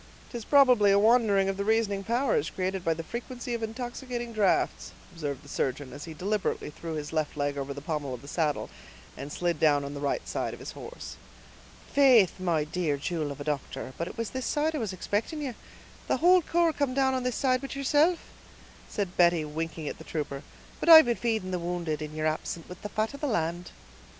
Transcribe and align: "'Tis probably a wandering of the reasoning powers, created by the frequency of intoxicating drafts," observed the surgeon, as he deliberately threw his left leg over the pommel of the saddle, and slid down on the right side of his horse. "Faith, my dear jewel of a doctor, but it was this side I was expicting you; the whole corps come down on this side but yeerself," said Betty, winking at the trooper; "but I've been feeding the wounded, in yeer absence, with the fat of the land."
"'Tis 0.31 0.43
probably 0.45 0.89
a 0.89 0.97
wandering 0.97 1.47
of 1.47 1.57
the 1.57 1.63
reasoning 1.63 2.03
powers, 2.03 2.49
created 2.49 2.83
by 2.83 2.91
the 2.91 3.03
frequency 3.03 3.53
of 3.53 3.61
intoxicating 3.61 4.33
drafts," 4.33 4.93
observed 5.13 5.43
the 5.43 5.47
surgeon, 5.47 5.93
as 5.93 6.05
he 6.05 6.13
deliberately 6.15 6.71
threw 6.71 6.95
his 6.95 7.13
left 7.13 7.37
leg 7.37 7.55
over 7.55 7.71
the 7.71 7.81
pommel 7.83 8.11
of 8.15 8.23
the 8.23 8.27
saddle, 8.27 8.71
and 9.15 9.31
slid 9.31 9.59
down 9.59 9.85
on 9.85 9.93
the 9.93 9.99
right 9.99 10.27
side 10.27 10.55
of 10.55 10.59
his 10.59 10.71
horse. 10.71 11.17
"Faith, 11.93 12.39
my 12.39 12.63
dear 12.63 12.97
jewel 12.97 13.31
of 13.31 13.39
a 13.39 13.43
doctor, 13.43 13.93
but 13.95 14.07
it 14.07 14.17
was 14.17 14.31
this 14.31 14.47
side 14.47 14.73
I 14.75 14.79
was 14.79 14.91
expicting 14.91 15.39
you; 15.39 15.53
the 16.07 16.17
whole 16.17 16.41
corps 16.41 16.73
come 16.73 16.95
down 16.95 17.13
on 17.13 17.21
this 17.21 17.35
side 17.35 17.61
but 17.61 17.75
yeerself," 17.75 18.17
said 18.89 19.15
Betty, 19.15 19.45
winking 19.45 19.87
at 19.87 19.99
the 19.99 20.03
trooper; 20.03 20.41
"but 20.79 20.89
I've 20.89 21.05
been 21.05 21.15
feeding 21.15 21.51
the 21.51 21.59
wounded, 21.59 22.01
in 22.01 22.15
yeer 22.15 22.25
absence, 22.25 22.67
with 22.67 22.81
the 22.81 22.89
fat 22.89 23.13
of 23.13 23.21
the 23.21 23.27
land." 23.27 23.69